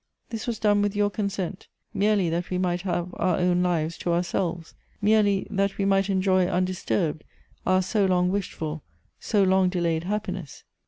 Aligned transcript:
This 0.31 0.47
was 0.47 0.57
done 0.57 0.81
with 0.81 0.95
your 0.95 1.11
consent, 1.11 1.67
merely 1.93 2.27
that 2.31 2.49
we 2.49 2.57
might 2.57 2.81
have 2.81 3.13
our 3.17 3.37
own 3.37 3.61
lives 3.61 3.99
to 3.99 4.11
ourselves— 4.13 4.73
merely 4.99 5.45
that 5.51 5.77
we 5.77 5.85
might 5.85 6.09
enjoy 6.09 6.47
undisturbed 6.47 7.23
our 7.67 7.83
so 7.83 8.05
long 8.07 8.31
wished 8.31 8.51
for, 8.53 8.81
so 9.19 9.43
long 9.43 9.69
delayed 9.69 10.05
happiness. 10.05 10.63